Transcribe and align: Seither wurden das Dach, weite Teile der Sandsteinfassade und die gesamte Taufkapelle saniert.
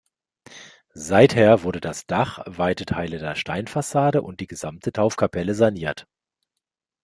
Seither 0.95 1.61
wurden 1.61 1.81
das 1.81 2.07
Dach, 2.07 2.41
weite 2.47 2.85
Teile 2.87 3.19
der 3.19 3.35
Sandsteinfassade 3.35 4.23
und 4.23 4.39
die 4.39 4.47
gesamte 4.47 4.91
Taufkapelle 4.91 5.53
saniert. 5.53 6.07